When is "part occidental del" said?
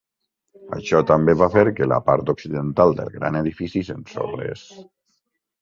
2.09-3.13